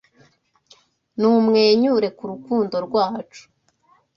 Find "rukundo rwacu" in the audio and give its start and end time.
2.31-3.43